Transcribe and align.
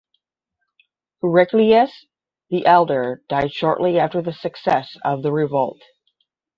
Heraclius 1.21 2.07
the 2.49 2.65
Elder 2.65 3.21
died 3.29 3.51
shortly 3.53 3.99
after 3.99 4.19
the 4.19 4.33
success 4.33 4.97
of 5.05 5.21
the 5.21 5.31
revolt. 5.31 5.79